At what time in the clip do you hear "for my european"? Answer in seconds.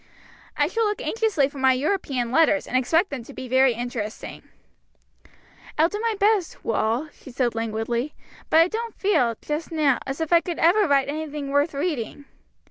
1.47-2.31